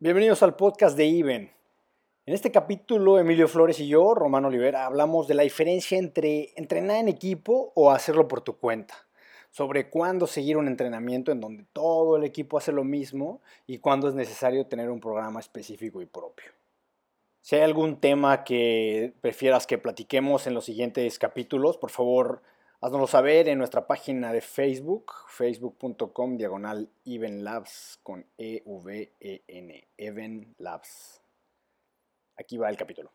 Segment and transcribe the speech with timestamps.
[0.00, 1.50] Bienvenidos al podcast de IBEN.
[2.24, 6.98] En este capítulo, Emilio Flores y yo, Romano Olivera, hablamos de la diferencia entre entrenar
[6.98, 8.94] en equipo o hacerlo por tu cuenta,
[9.50, 14.08] sobre cuándo seguir un entrenamiento en donde todo el equipo hace lo mismo y cuándo
[14.08, 16.52] es necesario tener un programa específico y propio.
[17.40, 22.42] Si hay algún tema que prefieras que platiquemos en los siguientes capítulos, por favor,
[22.80, 31.20] Haznoslo saber en nuestra página de Facebook, facebook.com diagonal Labs con E-V-E-N, Even Labs.
[32.36, 33.10] Aquí va el capítulo.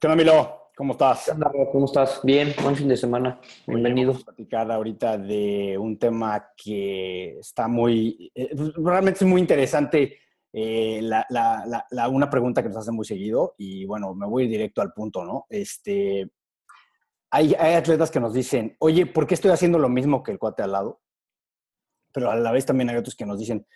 [0.00, 0.70] ¿Qué onda, Milo?
[0.74, 1.26] ¿Cómo estás?
[1.26, 2.20] ¿Qué onda, ¿Cómo estás?
[2.24, 3.40] Bien, buen fin de semana.
[3.68, 4.10] Bienvenido.
[4.10, 10.18] Vamos a platicar ahorita de un tema que está muy, eh, realmente es muy interesante
[10.52, 14.92] eh, la, una pregunta que nos hacen muy seguido, y bueno, me voy directo al
[14.92, 15.46] punto, ¿no?
[15.48, 16.30] Este,
[17.30, 20.38] hay, hay, atletas que nos dicen, oye, ¿por qué estoy haciendo lo mismo que el
[20.38, 21.00] cuate al lado?
[22.12, 23.66] Pero a la vez también hay otros que nos dicen,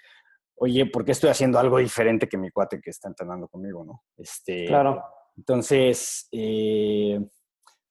[0.56, 4.02] oye, ¿por qué estoy haciendo algo diferente que mi cuate que está entrenando conmigo, ¿no?
[4.16, 5.02] Este, claro.
[5.36, 7.20] Entonces, eh,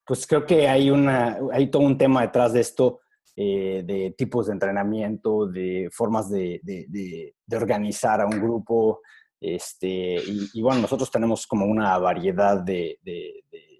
[0.06, 3.00] pues creo que hay, una, hay todo un tema detrás de esto
[3.36, 9.00] eh, de tipos de entrenamiento, de formas de, organizar a un grupo.
[9.40, 12.98] Este, y, bueno, nosotros tenemos como una variedad de,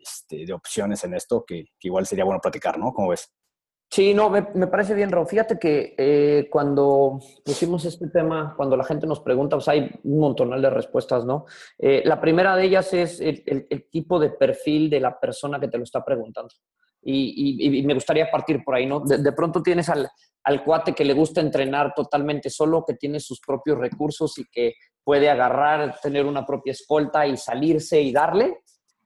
[0.02, 2.92] este, opciones en esto que, igual sería bueno platicar, ¿no?
[2.92, 3.32] ¿Cómo ves?
[3.94, 5.28] Sí, no, me, parece bien, Raúl.
[5.28, 10.18] Fíjate que eh, cuando pusimos este tema, cuando la gente nos pregunta, pues hay un
[10.18, 11.46] montonal de respuestas, ¿no?
[11.78, 15.78] Eh, la primera de ellas es el, tipo de perfil de la persona que te
[15.78, 16.52] lo está preguntando.
[17.06, 19.00] Y, me gustaría partir por ahí, ¿no?
[19.00, 20.08] De, pronto tienes al,
[20.42, 24.74] al, cuate que le gusta entrenar totalmente solo, que tiene sus propios recursos y que
[25.02, 28.60] puede agarrar, tener una propia escolta y salirse y darle.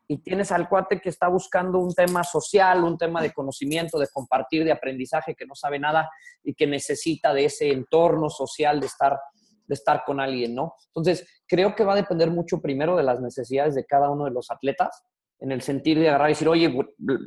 [0.06, 4.08] Y tienes al cuate que está buscando un tema social, un tema de conocimiento, de
[4.08, 6.08] compartir, de aprendizaje, que no sabe nada
[6.42, 9.18] y que necesita de ese entorno social de estar,
[9.66, 10.74] de estar con alguien, ¿no?
[10.86, 14.30] Entonces, creo que va a depender mucho primero de las necesidades de cada uno de
[14.30, 15.04] los atletas
[15.40, 16.74] en el sentido de agarrar y decir, oye,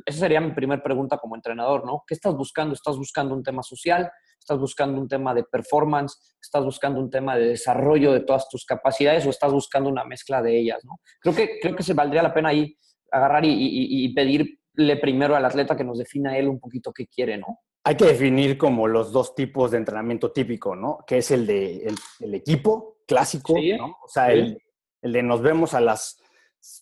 [0.04, 2.04] esa sería mi primera pregunta como entrenador, ¿no?
[2.06, 2.74] ¿Qué estás buscando?
[2.74, 4.10] ¿Estás buscando un tema social?
[4.38, 6.36] ¿Estás buscando un tema de performance?
[6.40, 10.42] ¿Estás buscando un tema de desarrollo de todas tus capacidades o estás buscando una mezcla
[10.42, 11.00] de ellas, ¿no?
[11.20, 12.76] Creo que, creo que se valdría la pena ahí
[13.10, 17.60] agarrar y, pedirle primero al atleta que nos defina él un poquito qué quiere, ¿no?
[17.84, 20.98] Hay que definir como los dos tipos de entrenamiento típico, ¿no?
[21.06, 23.96] Que es el de el, equipo clásico, ¿no?
[24.02, 24.62] O sea, el,
[25.02, 26.21] el de nos vemos a las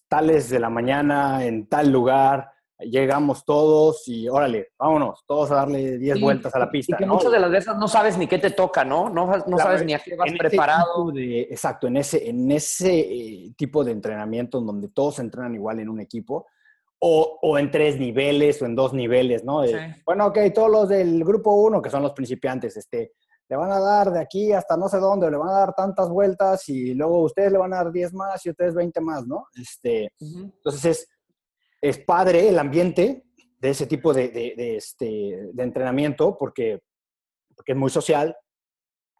[0.08, 5.98] tales de la mañana en tal lugar, llegamos todos y órale, vámonos, todos a darle
[5.98, 6.96] 10 vueltas a la pista.
[6.96, 9.08] Y que muchas de las veces no sabes ni qué te toca, ¿no?
[9.10, 11.12] No, no sabes ni a qué vas preparado.
[11.16, 15.88] exacto, en ese, en ese eh, tipo de entrenamiento en donde todos entrenan igual en
[15.88, 16.46] un equipo.
[17.02, 19.62] O, o en tres niveles o en dos niveles, ¿no?
[20.04, 23.14] Bueno, ok, todos los del grupo uno, que son los principiantes, este,
[23.50, 26.08] le van a dar de aquí hasta no sé dónde, le van a dar tantas
[26.08, 29.48] vueltas y luego ustedes le van a dar 10 más y ustedes 20 más, ¿no?
[29.60, 31.08] Este, Entonces es,
[31.80, 33.24] es, padre el ambiente
[33.58, 36.80] de ese tipo de, de, este, de entrenamiento porque,
[37.56, 38.36] porque es muy social,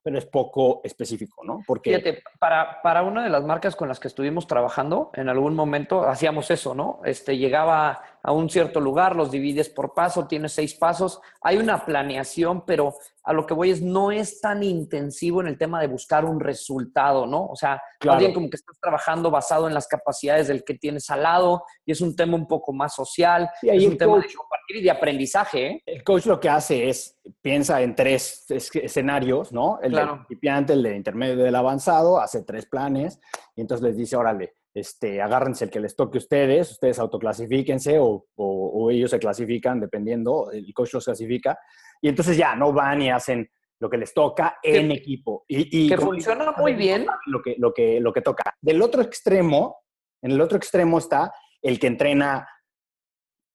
[0.03, 1.63] pero es poco específico, ¿no?
[1.67, 1.91] Porque...
[1.91, 6.09] Fíjate, para, para una de las marcas con las que estuvimos trabajando, en algún momento
[6.09, 7.01] hacíamos eso, ¿no?
[7.05, 11.85] Este, llegaba a un cierto lugar, los divides por paso, tienes seis pasos, hay una
[11.85, 15.87] planeación, pero a lo que voy es, no es tan intensivo en el tema de
[15.87, 17.47] buscar un resultado, ¿no?
[17.47, 18.33] O sea, claro.
[18.33, 22.01] como que estás trabajando basado en las capacidades del que tienes al lado y es
[22.01, 25.67] un tema un poco más social, y es un tema de compartir y de aprendizaje.
[25.67, 25.83] ¿eh?
[25.87, 29.79] El coach lo que hace es, piensa en tres escenarios, ¿no?
[29.83, 33.21] El del principiante, el de intermedio y del avanzado, hace tres planes
[33.55, 37.99] y entonces les dice, órale, este, agárrense el que les toque a ustedes, ustedes autoclasifíquense
[37.99, 38.60] o, o,
[38.91, 41.59] ellos se clasifican, dependiendo, el coach los clasifica,
[42.01, 43.49] y entonces ya no van y hacen
[43.81, 45.45] lo que les toca en equipo.
[45.49, 47.07] Y, que funciona muy bien.
[47.27, 48.55] Lo que, lo, que, lo que toca.
[48.61, 49.79] Del otro extremo,
[50.23, 51.33] en el otro extremo está
[51.63, 52.47] el que entrena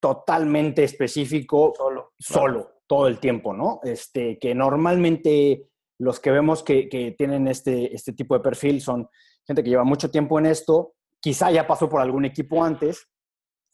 [0.01, 3.79] totalmente específico, solo, solo todo el tiempo, ¿no?
[3.83, 9.07] Este, que normalmente los que vemos que, que tienen este, este tipo de perfil son
[9.45, 13.07] gente que lleva mucho tiempo en esto, quizá ya pasó por algún equipo antes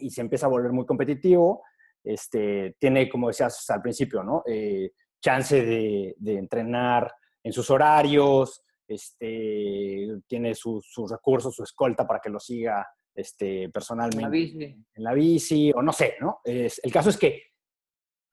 [0.02, 1.64] y se empieza a volver muy competitivo,
[2.04, 4.44] este, tiene, como decías al principio, ¿no?
[4.46, 7.14] Eh, chance de, entrenar
[7.44, 14.24] en sus horarios, este, tiene sus recursos, su escolta para que lo siga este, personalmente
[14.24, 14.64] en la, bici.
[14.64, 16.40] en la bici, o no sé, ¿no?
[16.44, 17.44] Es, el caso es que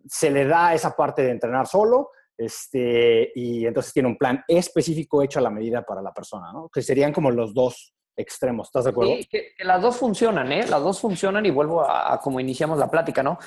[0.06, 5.22] se le da esa parte de entrenar solo, este, y entonces tiene un plan específico
[5.22, 6.68] hecho a la medida para la persona, ¿no?
[6.68, 8.68] Que serían como los dos extremos.
[8.68, 9.12] ¿Estás de acuerdo?
[9.16, 10.66] Sí, que, las dos funcionan, ¿eh?
[10.66, 13.38] Las dos funcionan y vuelvo a, como iniciamos la plática, ¿no?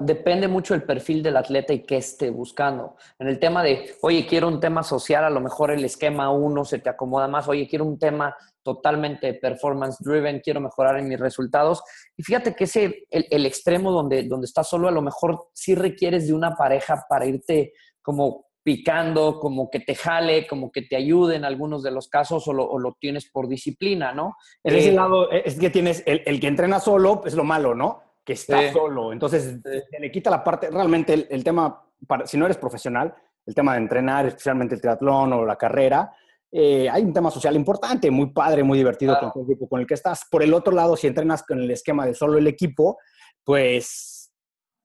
[0.00, 2.96] depende mucho el perfil del atleta y qué esté buscando.
[3.18, 6.64] En el tema de, oye, quiero un tema social, a lo mejor el esquema uno
[6.64, 11.18] se te acomoda más, oye, quiero un tema totalmente performance driven, quiero mejorar en mis
[11.18, 11.82] resultados.
[12.16, 15.74] Y fíjate que ese, el, el extremo donde, donde estás solo, a lo mejor sí
[15.74, 17.72] requieres de una pareja para irte
[18.02, 22.46] como picando, como que te jale, como que te ayude en algunos de los casos
[22.48, 24.36] o lo, tienes por disciplina, ¿no?
[24.62, 28.02] Ese eh, lado eh, es que tienes el, que entrena solo, es lo malo, ¿no?
[28.26, 29.14] Que está solo.
[29.14, 29.56] Entonces,
[29.98, 33.14] le quita la parte, realmente el, tema, para, si no eres profesional,
[33.46, 36.12] el tema de entrenar, especialmente el triatlón o la carrera,
[36.52, 39.86] eh, hay un tema social importante, muy padre, muy divertido con el equipo con el
[39.86, 40.26] que estás.
[40.30, 42.98] Por el otro lado, si entrenas con el esquema de solo el equipo,
[43.42, 44.30] pues,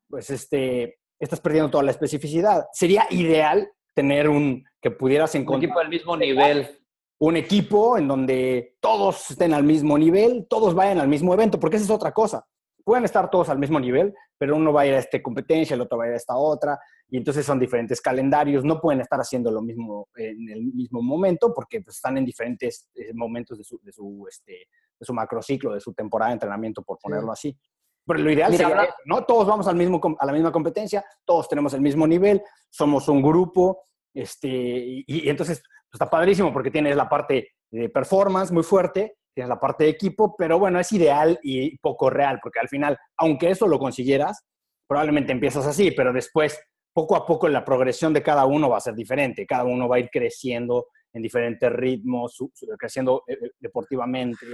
[0.08, 2.66] pues este, estás perdiendo toda la especificidad.
[2.74, 5.60] Sería ideal tener un que pudieras encontrar.
[5.60, 6.80] Un equipo del mismo nivel.
[7.20, 11.78] Un equipo en donde todos estén al mismo nivel, todos vayan al mismo evento, porque
[11.78, 12.46] esa es otra cosa.
[12.84, 15.82] Pueden estar todos al mismo nivel, pero uno va a ir a esta competencia, el
[15.82, 16.78] otro va a ir a esta otra,
[17.08, 21.54] y entonces son diferentes calendarios, no pueden estar haciendo lo mismo en el mismo momento,
[21.54, 24.68] porque pues, están en diferentes eh, momentos de su, de su, este,
[25.00, 27.58] de su macrociclo, de su temporada de entrenamiento, por ponerlo así.
[28.06, 29.24] Pero lo ideal sería, ¿no?
[29.24, 33.22] Todos vamos al mismo, a la misma competencia, todos tenemos el mismo nivel, somos un
[33.22, 39.18] grupo, este, y, entonces pues, está padrísimo porque tienes la parte de performance muy fuerte,
[39.34, 42.98] tienes la parte de equipo, pero bueno, es ideal y poco real, porque al final,
[43.18, 44.44] aunque eso lo consiguieras,
[44.88, 46.60] probablemente empiezas así, pero después,
[46.94, 49.96] poco a poco, la progresión de cada uno va a ser diferente, cada uno va
[49.96, 52.38] a ir creciendo en diferentes ritmos,
[52.78, 54.46] creciendo eh, eh, deportivamente.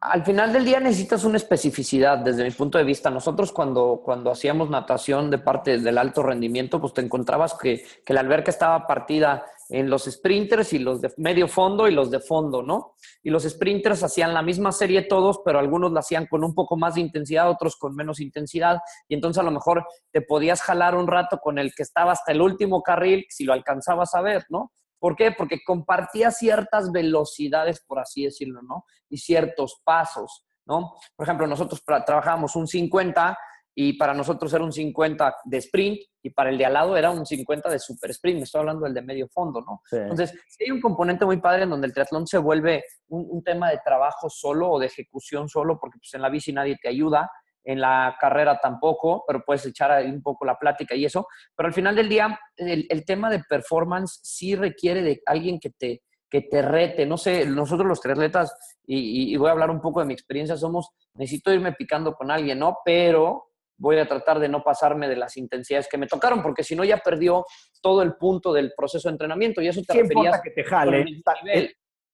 [0.00, 3.10] Al, final del día necesitas una especificidad desde mi punto de vista.
[3.10, 8.14] Nosotros cuando, cuando hacíamos natación de parte del alto rendimiento, pues te encontrabas que, que
[8.14, 12.18] la alberca estaba partida en los sprinters y los de medio fondo y los de
[12.20, 12.94] fondo, ¿no?
[13.22, 16.76] Y los sprinters hacían la misma serie todos, pero algunos la hacían con un poco
[16.76, 20.96] más de intensidad, otros con menos intensidad, y entonces a lo mejor te podías jalar
[20.96, 24.44] un rato con el que estaba hasta el último carril, si lo alcanzabas a ver,
[24.48, 24.72] ¿no?
[25.00, 25.32] ¿Por qué?
[25.32, 28.84] Porque compartía ciertas velocidades, por así decirlo, ¿no?
[29.08, 30.94] Y ciertos pasos, ¿no?
[31.16, 33.36] Por ejemplo, nosotros trabajábamos un 50
[33.74, 37.10] y para nosotros era un 50 de sprint y para el de al lado era
[37.10, 38.38] un 50 de super sprint.
[38.38, 39.80] Me estoy hablando del de medio fondo, ¿no?
[39.90, 43.70] Entonces, hay un componente muy padre en donde el triatlón se vuelve un, un, tema
[43.70, 47.30] de trabajo solo o de ejecución solo, porque pues en la bici nadie te ayuda
[47.64, 51.26] en la carrera tampoco, pero puedes echar ahí un poco la plática y eso.
[51.56, 56.02] Pero al final del día, el, tema de performance sí requiere de alguien que te,
[56.28, 57.06] que te rete.
[57.06, 60.56] No sé, nosotros los triatletas, y, y, voy a hablar un poco de mi experiencia,
[60.56, 62.78] somos, necesito irme picando con alguien, ¿no?
[62.84, 66.76] Pero voy a tratar de no pasarme de las intensidades que me tocaron, porque si
[66.76, 67.46] no ya perdió
[67.80, 71.04] todo el punto del proceso de entrenamiento y eso te referías que te jale.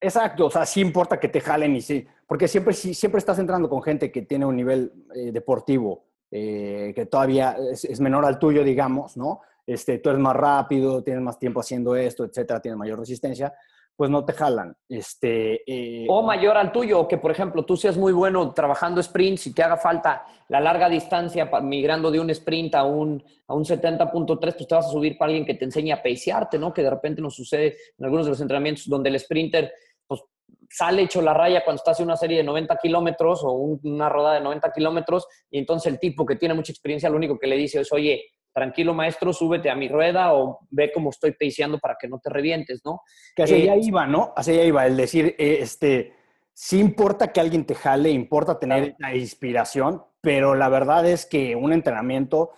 [0.01, 3.69] Exacto, o sea, sí importa que te jalen y sí, porque siempre, siempre estás entrando
[3.69, 8.63] con gente que tiene un nivel eh, deportivo eh, que todavía es, menor al tuyo,
[8.63, 9.41] digamos, ¿no?
[9.67, 13.55] Este, tú eres más rápido, tienes más tiempo haciendo esto, etcétera, tienes mayor resistencia,
[13.97, 14.77] pues no te jalan.
[14.89, 19.47] Este, eh, o mayor al tuyo, que por ejemplo tú seas muy bueno trabajando sprints
[19.47, 23.65] y te haga falta la larga distancia, migrando de un sprint a un, a un
[23.65, 26.73] 70.3, pues te vas a subir para alguien que te enseñe a pacearte, ¿no?
[26.73, 29.73] Que de repente nos sucede en algunos de los entrenamientos donde el sprinter
[30.07, 30.21] pues
[30.69, 34.35] sale hecho la raya cuando está haciendo una serie de 90 kilómetros o una rodada
[34.35, 37.57] de 90 kilómetros y entonces el tipo que tiene mucha experiencia lo único que le
[37.57, 38.25] dice es, oye,
[38.57, 42.31] tranquilo maestro, súbete a mi rueda o ve cómo estoy paseando para que no te
[42.31, 43.03] revientes, ¿no?
[43.35, 44.33] Que hacia allá eh, iba, ¿no?
[44.35, 46.15] Hacia allá iba, el decir, eh, este,
[46.55, 51.55] sí importa que alguien te jale, importa tener la inspiración, pero la verdad es que
[51.55, 52.53] un entrenamiento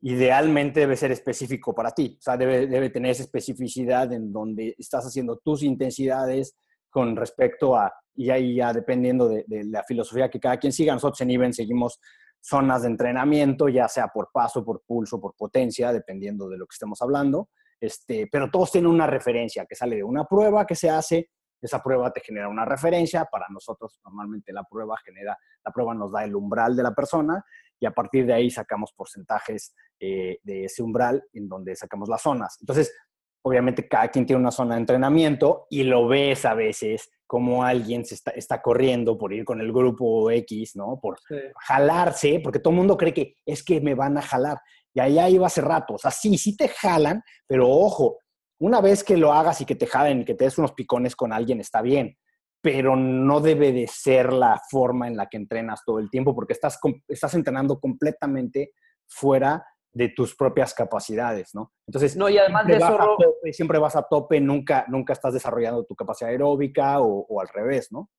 [0.00, 4.74] idealmente debe ser específico para ti, o sea, debe, debe tener esa especificidad en donde
[4.78, 6.56] estás haciendo tus intensidades,
[6.94, 11.20] con respecto a, y ahí ya dependiendo de, la filosofía que cada quien siga, nosotros
[11.22, 11.98] en IBEN seguimos
[12.44, 16.74] zonas de entrenamiento, ya sea por paso, por pulso, por potencia, dependiendo de lo que
[16.74, 17.48] estemos hablando,
[17.80, 21.30] este, pero todos tienen una referencia que sale de una prueba que se hace,
[21.62, 26.12] esa prueba te genera una referencia, para nosotros normalmente la prueba genera, la prueba nos
[26.12, 27.42] da el umbral de la persona
[27.80, 32.20] y a partir de ahí sacamos porcentajes eh, de ese umbral en donde sacamos las
[32.20, 32.58] zonas.
[32.60, 32.94] Entonces,
[33.40, 38.04] obviamente cada quien tiene una zona de entrenamiento y lo ves a veces como alguien
[38.04, 40.98] se está, corriendo por ir con el grupo X, ¿no?
[41.00, 41.18] Por
[41.60, 44.58] jalarse, porque todo el mundo cree que es que me van a jalar.
[44.92, 45.94] Y allá iba hace rato.
[45.94, 48.18] O sea, sí, sí te jalan, pero ojo,
[48.60, 51.16] una vez que lo hagas y que te jalen y que te des unos picones
[51.16, 52.16] con alguien, está bien.
[52.60, 56.52] Pero no debe de ser la forma en la que entrenas todo el tiempo, porque
[56.52, 56.78] estás,
[57.08, 58.72] estás entrenando completamente
[59.06, 59.64] fuera
[59.94, 61.72] de tus propias capacidades, ¿no?
[61.86, 63.16] Entonces, no, y además de eso,
[63.52, 68.10] siempre vas a tope, nunca, nunca estás desarrollando tu capacidad aeróbica o, al revés, ¿no?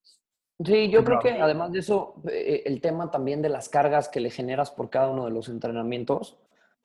[0.64, 4.22] Sí, yo creo que además de eso, eh, el tema también de las cargas que
[4.22, 6.40] le generas por cada uno de los entrenamientos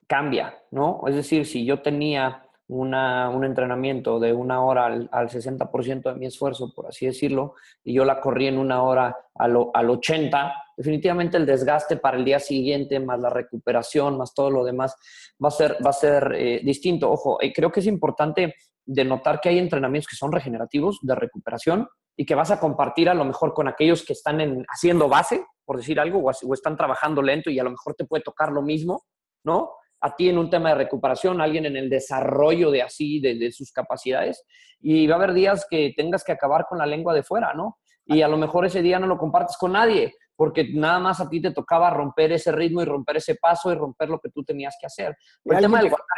[0.08, 1.02] cambia, ¿no?
[1.06, 6.26] Es decir, si yo tenía un entrenamiento de una hora al, al 60% de mi
[6.26, 11.36] esfuerzo, por así decirlo, y yo la corrí en una hora al, al 80%, definitivamente
[11.36, 14.94] el desgaste para el día siguiente, más la recuperación, más todo lo demás,
[15.42, 17.10] va a ser, va a ser eh, distinto.
[17.10, 18.54] Ojo, eh, creo que es importante
[18.86, 23.14] denotar que hay entrenamientos que son regenerativos, de recuperación, y que vas a compartir a
[23.14, 26.76] lo mejor con aquellos que están en, haciendo base, por decir algo, o, o están
[26.76, 29.02] trabajando lento y a lo mejor te puede tocar lo mismo,
[29.44, 29.72] ¿no?
[30.00, 33.72] A ti en un tema de recuperación, alguien en el desarrollo de así, de, sus
[33.72, 34.44] capacidades.
[34.80, 37.78] Y va a haber días que tengas que acabar con la lengua de fuera, ¿no?
[38.06, 41.28] Y a lo mejor ese día no lo compartes con nadie, porque nada más a
[41.28, 44.42] ti te tocaba romper ese ritmo y romper ese paso y romper lo que tú
[44.42, 45.16] tenías que hacer.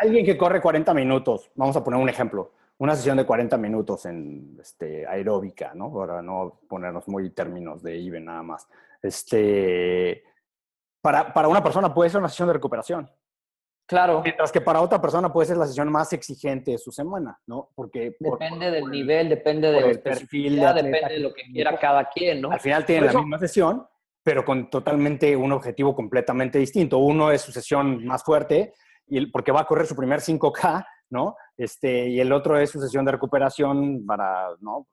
[0.00, 4.06] alguien, que, corre 40 minutos, vamos a poner un ejemplo, una sesión de 40 minutos
[4.06, 5.92] en este, aeróbica, ¿no?
[5.92, 8.68] Para no ponernos muy términos de IBE nada más.
[9.02, 10.22] Este,
[11.00, 13.10] para, para una persona puede ser una sesión de recuperación.
[13.86, 14.22] Claro.
[14.22, 17.70] Mientras que para otra persona puede ser la sesión más exigente de su semana, ¿no?
[17.74, 22.50] Porque depende del nivel, depende del perfil, depende de lo que quiera cada quien, ¿no?
[22.50, 23.86] Al final tienen la misma sesión,
[24.22, 26.98] pero con totalmente un objetivo completamente distinto.
[26.98, 28.72] Uno es su sesión más fuerte
[29.08, 31.36] y porque va a correr su primer 5K, ¿no?
[31.56, 34.86] Este, y el otro es su sesión de recuperación para, ¿no?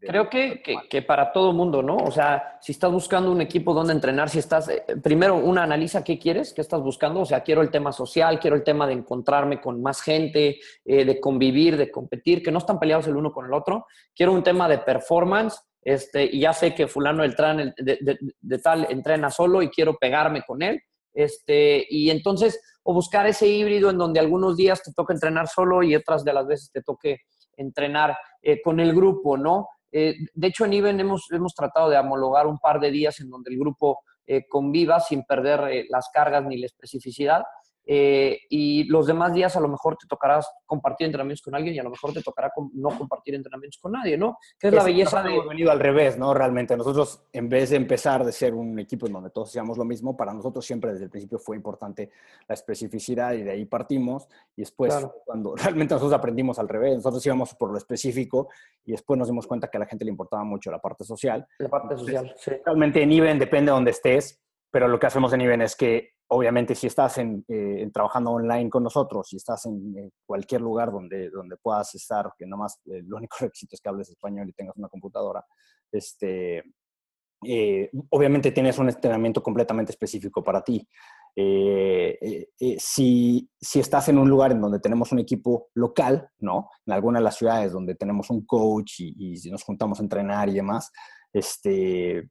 [0.00, 1.96] Creo que, que, para todo mundo, ¿no?
[1.96, 6.02] O sea, si estás buscando un equipo donde entrenar, si estás, eh, primero, una analiza
[6.04, 7.20] qué quieres, qué estás buscando.
[7.20, 11.04] O sea, quiero el tema social, quiero el tema de encontrarme con más gente, eh,
[11.04, 13.86] de convivir, de competir, que no están peleados el uno con el otro.
[14.14, 18.86] Quiero un tema de performance, este, y ya sé que fulano de, de, de, tal
[18.90, 20.80] entrena solo y quiero pegarme con él.
[21.14, 25.82] Este, y entonces, o buscar ese híbrido en donde algunos días te toca entrenar solo
[25.82, 27.20] y otras de las veces te toque
[27.58, 29.68] entrenar eh, con el grupo, ¿no?
[29.92, 33.28] Eh, de hecho, en IBEN hemos, hemos tratado de homologar un par de días en
[33.28, 37.42] donde el grupo eh, conviva sin perder las cargas ni la especificidad.
[37.90, 41.78] Eh, y los demás días a lo mejor te tocará compartir entrenamientos con alguien y
[41.78, 44.36] a lo mejor te tocará no compartir entrenamientos con nadie, ¿no?
[44.58, 45.32] Que es la belleza de...
[45.32, 46.34] Hemos venido al revés, ¿no?
[46.34, 49.86] Realmente nosotros, en vez de empezar de ser un equipo en donde todos hacíamos lo
[49.86, 52.10] mismo, para nosotros siempre desde el principio fue importante
[52.46, 54.28] la especificidad y de ahí partimos.
[54.54, 58.50] Y después, cuando realmente nosotros aprendimos al revés, nosotros íbamos por lo específico
[58.84, 61.46] y después nos dimos cuenta que a la gente le importaba mucho la parte social.
[61.56, 62.50] La parte social, sí.
[62.66, 66.17] Realmente en IBEN depende de donde estés, pero lo que hacemos en IBEN es que
[66.28, 71.30] obviamente si estás en, eh, trabajando online con nosotros, si estás en, cualquier lugar donde,
[71.30, 74.76] donde puedas estar, que nada más el único requisito es que hables español y tengas
[74.76, 75.44] una computadora,
[75.90, 76.62] este,
[77.46, 80.86] eh, obviamente tienes un entrenamiento completamente específico para ti.
[81.40, 86.68] Eh, si, si, estás en un lugar en donde tenemos un equipo local, ¿no?
[86.84, 90.48] En alguna de las ciudades donde tenemos un coach y, y nos juntamos a entrenar
[90.48, 90.90] y demás,
[91.32, 92.28] este,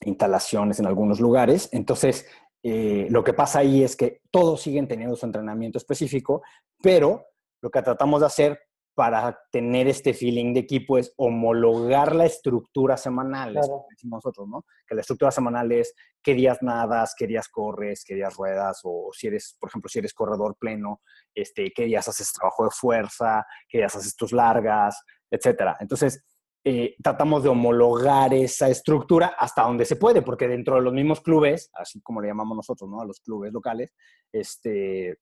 [0.00, 2.26] instalaciones en algunos lugares, entonces
[2.62, 6.42] eh, lo que pasa ahí es que todos siguen teniendo su entrenamiento específico,
[6.80, 7.26] pero
[7.60, 8.60] lo que tratamos de hacer
[8.94, 14.66] para tener este feeling de equipo es homologar la estructura semanal, decimos nosotros, ¿no?
[14.86, 19.08] Que la estructura semanal es qué días nadas, qué días corres, qué días ruedas, o
[19.12, 21.00] si eres, por ejemplo, si eres corredor pleno,
[21.34, 25.76] este, qué días haces trabajo de fuerza, qué días haces tus largas, etcétera.
[25.80, 26.22] Entonces,
[26.64, 31.20] eh, tratamos de homologar esa estructura hasta donde se puede, porque dentro de los mismos
[31.20, 33.00] clubes, así como le llamamos nosotros, ¿no?
[33.00, 33.90] A los clubes locales,
[34.32, 35.18] este,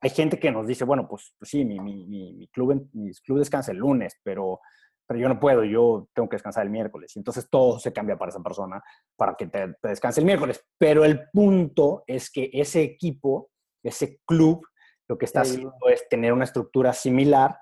[0.00, 3.38] hay gente que nos dice, bueno, pues, pues sí, mi, mi, mi, club, mi club
[3.38, 4.60] descansa el lunes, pero,
[5.06, 7.16] pero yo no puedo, yo tengo que descansar el miércoles.
[7.16, 8.80] Y entonces todo se cambia para esa persona
[9.16, 10.64] para que te, descanse el miércoles.
[10.78, 13.50] Pero el punto es que ese equipo,
[13.82, 14.64] ese club,
[15.08, 17.58] lo que está haciendo es tener una estructura similar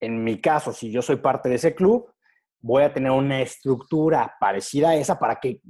[0.00, 2.12] en mi caso, si yo soy parte de ese club,
[2.60, 5.60] voy a tener una estructura parecida a esa para que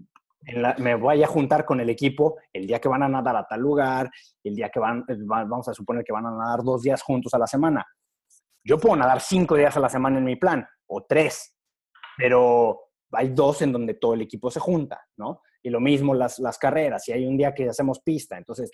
[0.78, 3.61] me vaya a juntar con el equipo el día que van a nadar a tal
[3.61, 4.11] lugar,
[4.42, 7.38] el día que van, vamos a suponer que van a nadar dos días juntos a
[7.38, 7.85] la semana.
[8.64, 11.54] Yo puedo nadar cinco días a la semana en mi plan, o tres,
[12.16, 12.80] pero
[13.12, 15.42] hay dos en donde todo el equipo se junta, ¿no?
[15.68, 18.70] Y lo mismo las, las carreras, si hay un día que hacemos pista, entonces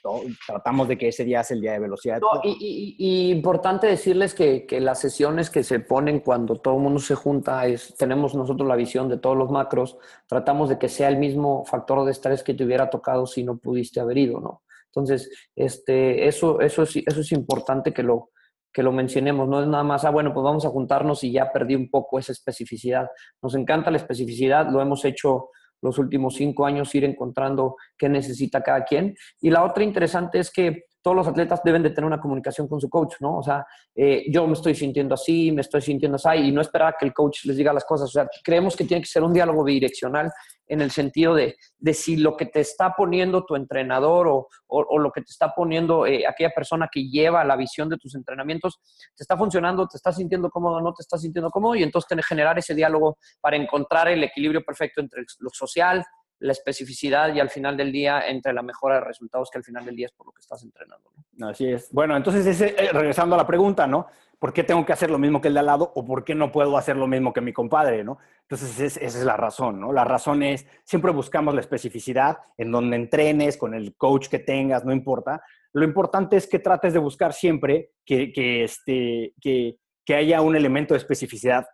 [0.46, 2.20] tratamos de que ese día sea el día de velocidad.
[2.44, 7.16] y, importante decirles que, que, las sesiones que se ponen cuando todo el mundo se
[7.16, 9.98] junta, es, tenemos nosotros la visión de todos los macros,
[10.28, 13.58] tratamos de que sea el mismo factor de estrés que te hubiera tocado si no
[13.58, 14.62] pudiste haber ido, ¿no?
[14.86, 18.30] Entonces, este, eso, eso, es, eso es importante que lo,
[18.74, 21.50] que lo mencionemos, no es nada más, ah, bueno, pues vamos a juntarnos y ya
[21.52, 23.08] perdí un poco esa especificidad.
[23.40, 25.50] Nos encanta la especificidad, lo hemos hecho
[25.84, 29.14] los últimos cinco años ir encontrando qué necesita cada quien.
[29.42, 32.80] Y la otra interesante es que todos los atletas deben de tener una comunicación con
[32.80, 33.36] su coach, ¿no?
[33.36, 36.96] O sea, eh, yo me estoy sintiendo así, me estoy sintiendo así, y no esperar
[36.98, 38.08] que el coach les diga las cosas.
[38.08, 40.32] O sea, creemos que tiene que ser un diálogo bidireccional
[40.66, 44.98] en el sentido de, de si lo que te está poniendo tu entrenador o, o,
[44.98, 48.80] lo que te está poniendo eh, aquella persona que lleva la visión de tus entrenamientos,
[49.14, 52.24] te está funcionando, te estás sintiendo cómodo, no te estás sintiendo cómodo, y entonces tener,
[52.24, 56.02] generar ese diálogo para encontrar el equilibrio perfecto entre lo social,
[56.40, 59.84] la especificidad y al final del día entre la mejora de resultados que al final
[59.84, 61.10] del día es por lo que estás entrenando.
[61.36, 61.48] ¿no?
[61.48, 61.90] Así es.
[61.92, 64.06] Bueno, entonces eh, regresando a la pregunta, ¿no?
[64.38, 66.34] ¿Por qué tengo que hacer lo mismo que el de al lado o por qué
[66.34, 68.18] no puedo hacer lo mismo que mi compadre, ¿no?
[68.42, 69.92] Entonces esa es la razón, ¿no?
[69.92, 74.84] La razón es, siempre buscamos la especificidad en donde entrenes, con el coach que tengas,
[74.84, 75.42] no importa.
[75.72, 80.56] Lo importante es que trates de buscar siempre que, que, este, que, que haya un
[80.56, 81.66] elemento de especificidad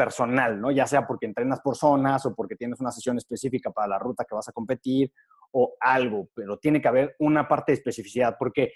[0.00, 0.70] personal, ¿no?
[0.70, 4.24] Ya sea porque entrenas por zonas o porque tienes una sesión específica para la ruta
[4.24, 5.12] que vas a competir
[5.52, 8.72] o algo, pero tiene que haber una parte de especificidad porque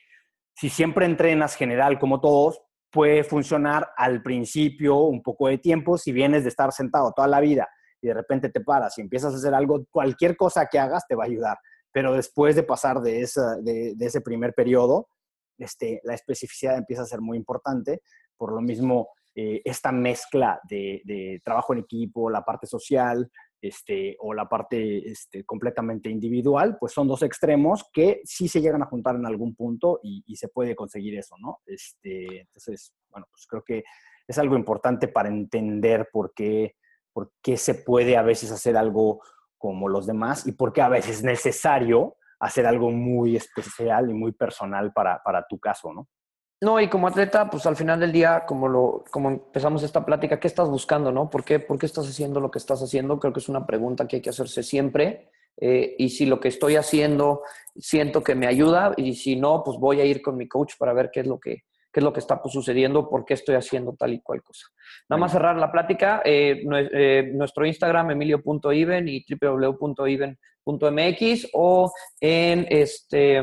[0.54, 6.12] si siempre entrenas general como todos, puede funcionar al principio un poco de tiempo, si
[6.12, 7.70] vienes de estar sentado toda la vida
[8.02, 11.14] y de repente te paras y empiezas a hacer algo, cualquier cosa que hagas te
[11.14, 11.56] va a ayudar,
[11.90, 15.08] pero después de pasar de, esa, de, ese primer periodo,
[15.56, 18.02] este, la especificidad empieza a ser muy importante,
[18.36, 23.28] por lo mismo eh, esta mezcla de, trabajo en equipo, la parte social
[23.60, 28.82] este, o la parte este, completamente individual, pues son dos extremos que sí se llegan
[28.82, 31.60] a juntar en algún punto y, se puede conseguir eso, ¿no?
[31.66, 33.82] Este, entonces, bueno, pues creo que
[34.28, 36.76] es algo importante para entender por qué,
[37.12, 39.20] por qué se puede a veces hacer algo
[39.58, 44.14] como los demás y por qué a veces es necesario hacer algo muy especial y
[44.14, 46.08] muy personal para, para tu caso, ¿no?
[46.64, 50.40] No, y como atleta, pues al final del día, como, lo, como empezamos esta plática,
[50.40, 51.28] ¿qué estás buscando, no?
[51.28, 53.20] ¿Por qué, ¿Por qué estás haciendo lo que estás haciendo?
[53.20, 55.28] Creo que es una pregunta que hay que hacerse siempre.
[55.58, 57.42] Eh, y si lo que estoy haciendo
[57.76, 60.94] siento que me ayuda y si no, pues voy a ir con mi coach para
[60.94, 63.56] ver qué es lo que, qué es lo que está pues, sucediendo, por qué estoy
[63.56, 64.66] haciendo tal y cual cosa.
[65.10, 70.38] Nada más cerrar la plática, eh, eh, nuestro Instagram, emilio.iven y www.iven.mx
[71.52, 73.42] o en este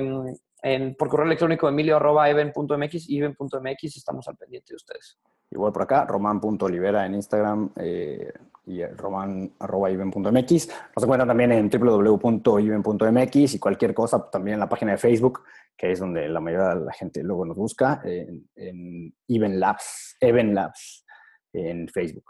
[0.61, 5.17] en, por correo electrónico emilio.even.mx y even.mx estamos al pendiente de ustedes.
[5.49, 8.31] Igual por acá, roman.olivera en Instagram eh,
[8.65, 10.69] y roman.even.mx.
[10.95, 15.43] Nos encuentran también en www.even.mx y cualquier cosa, también en la página de Facebook,
[15.75, 20.15] que es donde la mayoría de la gente luego nos busca, en, en Even Labs,
[20.21, 21.05] Even Labs
[21.53, 22.25] en Facebook.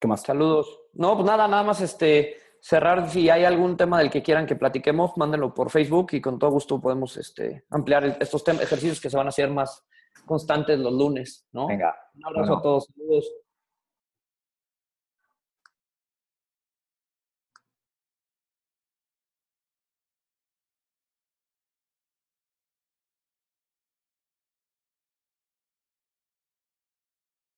[0.00, 0.22] ¿Qué más?
[0.22, 0.80] Saludos.
[0.94, 4.56] No, pues nada, nada más este cerrar, si hay algún tema del que quieran que
[4.56, 9.16] platiquemos, mándenlo por Facebook y con todo gusto podemos este, ampliar estos ejercicios que se
[9.16, 9.84] van a hacer más
[10.26, 11.66] constantes los lunes, ¿no?
[11.66, 11.94] Venga.
[12.14, 12.86] Un abrazo a todos.
[12.86, 13.32] Saludos.